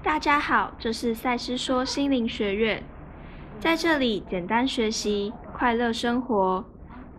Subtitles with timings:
[0.00, 2.82] 大家好，这是赛斯说心灵学院，
[3.58, 6.64] 在这里简单学习，快乐生活，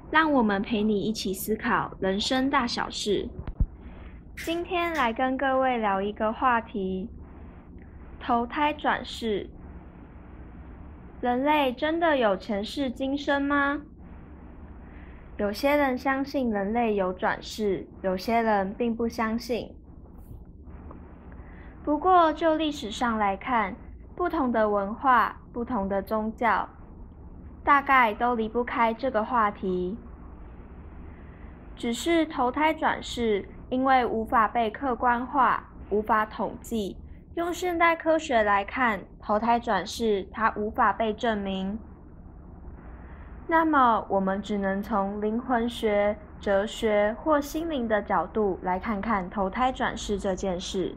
[0.09, 3.27] 让我们陪你一起思考人生大小事。
[4.37, 7.09] 今天来跟各位聊一个话题：
[8.17, 9.49] 投胎转世。
[11.19, 13.81] 人类真的有前世今生吗？
[15.37, 19.75] 有些人相信人类有转世，有些人并不相信。
[21.83, 23.75] 不过，就历史上来看，
[24.15, 26.67] 不同的文化、不同的宗教，
[27.63, 29.97] 大概都离不开这个话题。
[31.75, 36.97] 只是投胎转世，因为无法被客观化、无法统计，
[37.35, 41.79] 用现代科学来看，投胎转世它无法被证明。
[43.47, 50.93] 那么，我们只能从灵魂学、哲学或心灵的角度来看看投胎转世这件事。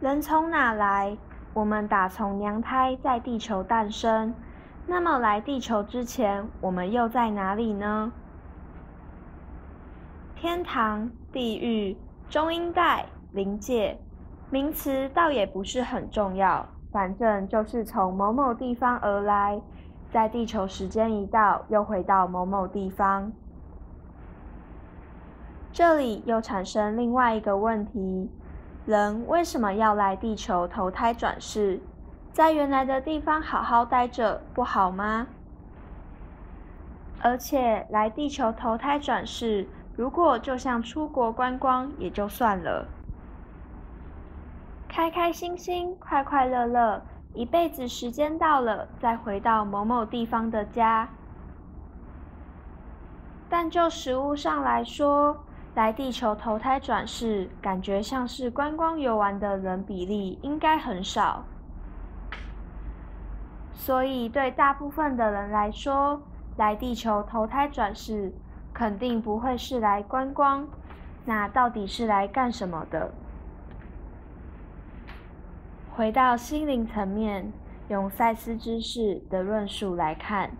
[0.00, 1.16] 人从哪来？
[1.52, 4.32] 我们打从娘胎在地球诞生，
[4.86, 8.12] 那么来地球之前，我们又在哪里呢？
[10.36, 11.96] 天堂、地狱、
[12.30, 13.98] 中阴带、灵界，
[14.50, 19.60] 名词倒也不是很重要，反正就是从某某地方而来，
[20.12, 23.32] 在地球时间一到，又回到某某地方。
[25.72, 28.30] 这里又产生另外一个问题。
[28.88, 31.78] 人为什么要来地球投胎转世？
[32.32, 35.26] 在原来的地方好好待着不好吗？
[37.20, 42.86] 而且来地球投胎转世，如果就像出国观光也就算了，
[44.88, 47.02] 开开心心、快快乐乐，
[47.34, 51.06] 一辈子时间到了再回到某某地方的家。
[53.50, 55.44] 但就实物上来说，
[55.78, 61.44] 来地球投胎转世，感觉像是观光游玩的人比例应该很少，
[63.72, 66.20] 所以对大部分的人来说，
[66.56, 68.32] 来地球投胎转世
[68.74, 70.66] 肯定不会是来观光，
[71.24, 73.12] 那到底是来干什么的？
[75.92, 77.52] 回到心灵层面，
[77.86, 80.50] 用赛斯知识的论述来看。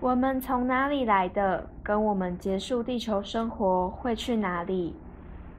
[0.00, 1.68] 我们从哪里来的？
[1.82, 4.94] 跟我们结束地球生活会去哪里？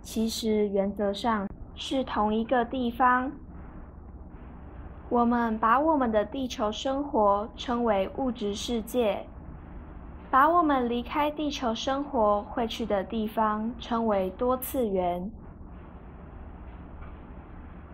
[0.02, 3.32] 其实原则上是同一个地方。
[5.10, 9.26] 我们把我们的地球生活称为物质世界，
[10.32, 15.30] 把我们离开地球生活会去的地方称为多次元。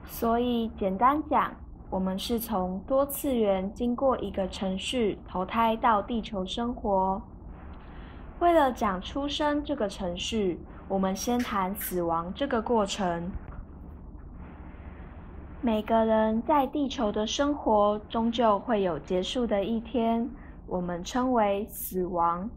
[0.05, 1.51] 所以简单讲。
[1.91, 7.19] 我们是从多次元经过一个程序投胎到地球生活。
[8.39, 13.29] 为了讲出生这个程序，我们先谈死亡这个过程。
[15.61, 20.29] 每个人在地球的生活终究会有结束的一天，
[20.67, 22.49] 我们称为死亡。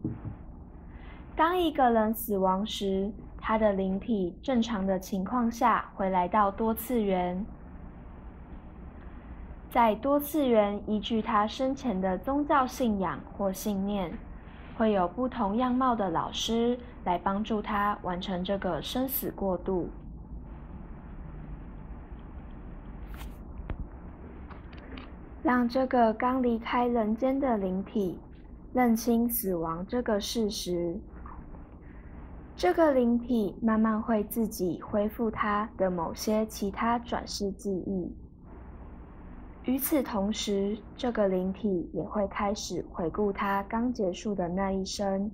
[1.35, 7.45] 当一个人死亡时，他的灵体正常的情况下会来到多次元。
[9.69, 14.17] 在多次元，依据他生前的宗教信仰或信念，
[14.77, 19.89] 会有不同样貌的老师来帮助他完成这个生死过渡，
[25.43, 28.17] 让这个刚离开人间的灵体
[28.73, 30.99] 认清死亡这个事实。
[32.55, 38.15] 这个灵体慢慢会自己恢复他的某些其他转世记忆。
[39.65, 45.31] 与此同时，这个灵体也会开始回顾他刚结束的那一生，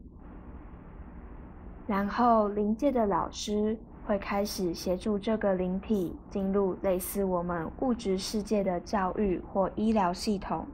[1.88, 3.76] 然后灵界的老师
[4.06, 10.68] 会开始协助这个灵体进入类似我们物质世界的教育或医疗系统。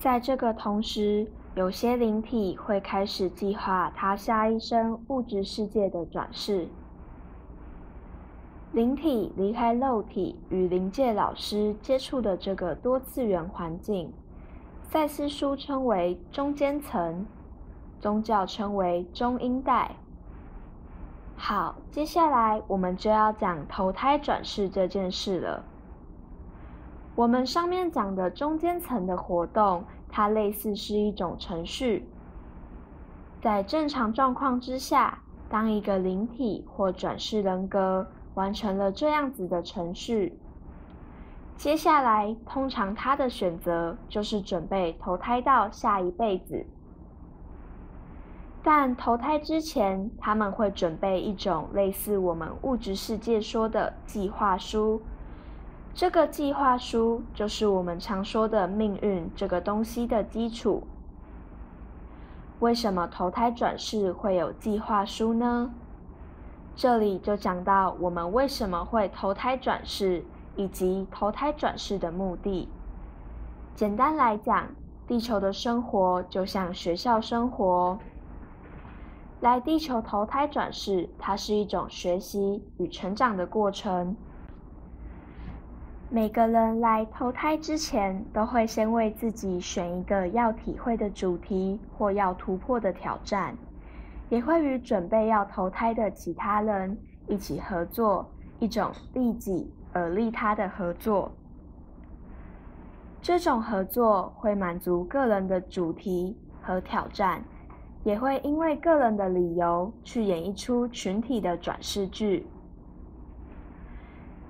[0.00, 6.66] 在这个同时，有些灵体会开始计划他下一生物质世界的转世。
[8.72, 14.12] 灵体离开肉体，与灵界老师接触的这个多次元环境，
[14.90, 17.24] 赛斯书称为中间层，
[18.00, 19.96] 宗教称为中阴带。
[21.36, 25.64] 好，接下来我们就要讲投胎转世这件事了。
[27.14, 32.06] 我们上面讲的中间层的活动，它类似是一种程序，
[33.40, 38.06] 在正常状况之下，当一个灵体或转世人格。
[38.36, 40.38] 完成了这样子的程序，
[41.56, 46.66] 接下来通常他的选择就是准备投胎到下一辈子。
[48.62, 55.00] 但投胎之前，他们会准备一种类似我们物质世界说的计划书。
[55.94, 60.86] 这个计划书就是我们常说的命运这个东西的基础。
[62.60, 65.72] 为什么投胎转世会有计划书呢？
[66.76, 70.22] 这里就讲到我们为什么会投胎转世，
[70.56, 72.68] 以及投胎转世的目的。
[73.74, 74.68] 简单来讲，
[75.06, 77.98] 地球的生活就像学校生活。
[79.40, 84.14] 来地球投胎转世，它是一种学习与成长的过程。
[86.10, 93.56] 每个人来投胎之前，都会先为自己选一个要体会的主题或要突破的挑战，
[94.28, 96.96] 也会与准备要投胎的其他人
[97.28, 98.28] 一起合作，
[98.58, 101.30] 一种利己而利他的合作。
[103.22, 107.42] 这种合作会满足个人的主题和挑战，
[108.04, 112.46] 也会因为个人的理由去演绎出群体的转世剧。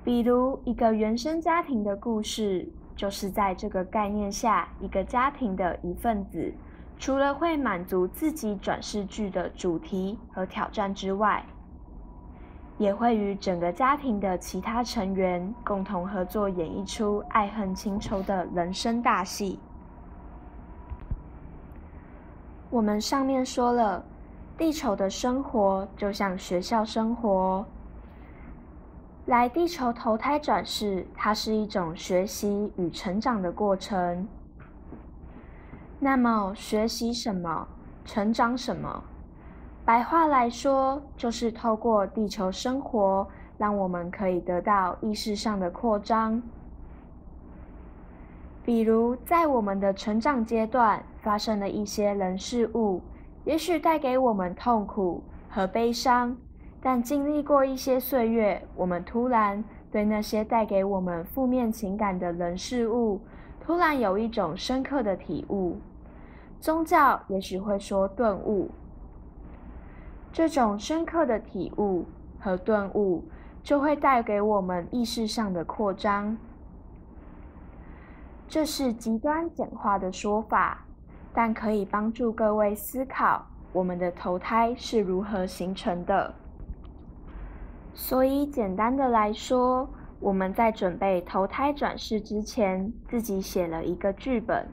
[0.04, 6.52] 比如一个原生家庭的故事，就是在这个概念下，一个家庭的一份子，
[6.98, 11.44] 除了会满足自己转世剧的主题和挑战之外，
[12.78, 19.58] 也会与整个家庭的其他成员共同合作，演绎出爱恨情仇的人生大戏。
[22.70, 24.04] 我们上面说了，
[24.58, 27.64] 地球的生活就像学校生活。
[29.26, 34.26] 来地球投胎转世，它是一种学习与成长的过程。
[35.98, 37.66] 那么，学习什么，
[38.04, 39.02] 成长什么？
[39.84, 43.26] 白话来说，就是透过地球生活，
[43.56, 46.42] 让我们可以得到意识上的扩张。
[48.62, 53.00] 比如，在我们的成长阶段，发生了一些人事物，
[53.44, 56.36] 也许带给我们痛苦和悲伤。
[56.82, 63.20] 但经历过一些岁月，我们突然对那些带给我们负面情感的人事物，
[63.66, 65.76] 突然有一种深刻的体悟。
[66.60, 68.70] 宗教也许会说顿悟。
[70.32, 72.06] 这种深刻的体悟
[72.38, 73.24] 和顿悟，
[73.64, 76.38] 就会带给我们意识上的扩张。
[78.46, 80.84] 这是极端简化的说法，
[81.34, 86.32] 但可以帮助各位思考我们的投胎是如何形成的。
[87.94, 89.88] 所以，简单的来说，
[90.20, 94.66] 我们在准备投胎转世之前，自己写了一个剧本。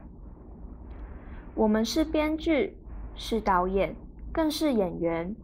[1.53, 2.77] 我们是编剧，
[3.15, 3.95] 是导演，
[4.31, 5.35] 更是演员。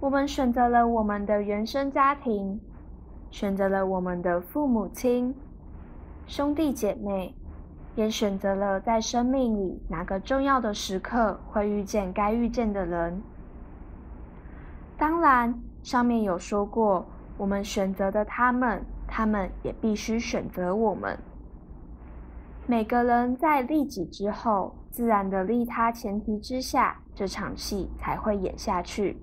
[0.00, 2.60] 我们选择了我们的原生家庭，
[3.30, 5.34] 选择了我们的父母亲、
[6.26, 7.34] 兄弟姐妹，
[7.94, 13.22] 也选择了在生命里哪个重要的时刻会遇见该遇见的人。
[14.98, 15.58] 当然。
[15.82, 21.18] 上面有说过，我们选择的他们，他们也必须选择我们。
[22.66, 29.16] 每个人在利己之后，自然的利他前提之下，这场戏才会演下去。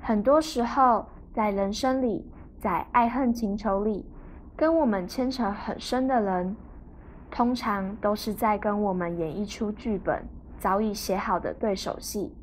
[0.00, 4.06] 很多时候，在人生里，在爱恨情仇里，
[4.56, 6.56] 跟我们牵扯很深的人，
[7.30, 10.24] 通常都是在跟我们演一出剧本，
[10.58, 12.34] 早已写好的对手戏。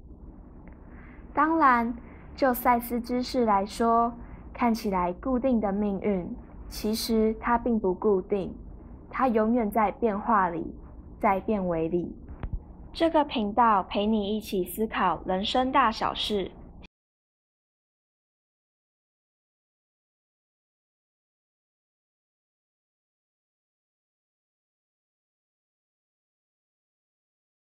[1.33, 1.94] 当然。
[2.38, 4.14] 就赛斯之事来说，
[4.57, 6.28] 看起来固定的命运，
[6.68, 8.52] 其实它并不固定，
[9.07, 10.73] 它永远在变化里，
[11.19, 12.11] 在变为里。
[12.92, 16.49] 这个频道陪你一起思考人生大小事，